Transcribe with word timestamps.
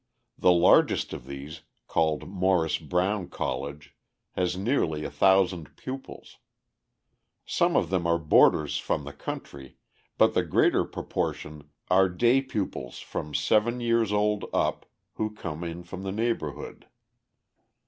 The 0.39 0.51
largest 0.51 1.13
of 1.13 1.27
these, 1.27 1.61
called 1.87 2.27
Morris 2.27 2.79
Brown 2.79 3.29
College, 3.29 3.95
has 4.31 4.57
nearly 4.57 5.03
1,000 5.03 5.75
pupils. 5.77 6.37
Some 7.45 7.75
of 7.75 7.91
them 7.91 8.07
are 8.07 8.17
boarders 8.17 8.79
from 8.79 9.03
the 9.03 9.13
country, 9.13 9.77
but 10.17 10.33
the 10.33 10.41
greater 10.43 10.85
proportion 10.85 11.69
are 11.91 12.09
day 12.09 12.41
pupils 12.41 12.97
from 12.97 13.35
seven 13.35 13.79
years 13.79 14.11
old 14.11 14.45
up 14.55 14.87
who 15.17 15.29
come 15.29 15.63
in 15.63 15.83
from 15.83 16.01
the 16.01 16.11
neighbourhood. 16.11 16.87